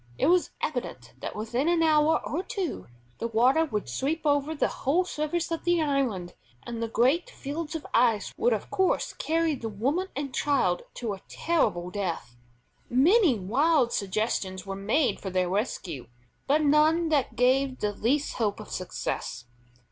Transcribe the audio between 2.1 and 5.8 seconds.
or two the water would sweep over the whole surface of the